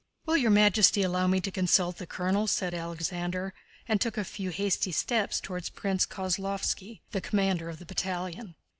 [0.25, 3.53] "Will Your Majesty allow me to consult the colonel?" said Alexander
[3.87, 8.55] and took a few hasty steps toward Prince Kozlóvski, the commander of the battalion.